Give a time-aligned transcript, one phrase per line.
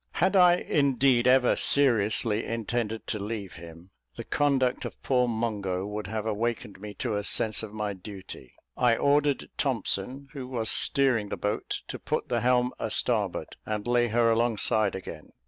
[0.13, 6.07] Had I, indeed, ever seriously intended to leave him, the conduct of poor Mungo would
[6.07, 8.55] have awakened me to a sense of my duty.
[8.75, 13.85] I ordered Thompson, who was steering the boat, to put the helm a starboard, and
[13.85, 15.33] lay her alongside again.